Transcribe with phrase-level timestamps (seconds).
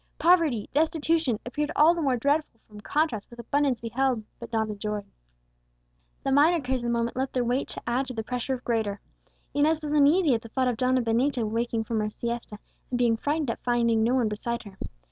[0.17, 5.05] Poverty destitution appeared all the more dreadful from contrast with abundance beheld, but not enjoyed.
[6.23, 8.63] The minor cares of the moment lent their weight to add to the pressure of
[8.63, 8.99] greater.
[9.53, 12.57] Inez was uneasy at the thought of Donna Benita awaking from her siesta,
[12.89, 14.75] and being frightened at finding no one beside her.